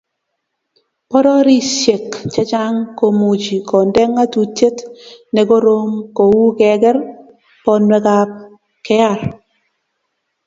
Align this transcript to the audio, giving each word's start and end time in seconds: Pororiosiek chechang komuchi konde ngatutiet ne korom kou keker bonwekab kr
Pororiosiek 1.09 2.07
chechang 2.33 2.77
komuchi 2.97 3.57
konde 3.69 4.03
ngatutiet 4.13 4.77
ne 5.33 5.41
korom 5.49 5.91
kou 6.17 6.37
keker 6.57 6.97
bonwekab 7.65 8.29
kr 8.85 9.19